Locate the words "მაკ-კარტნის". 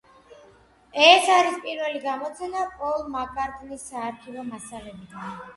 3.17-3.87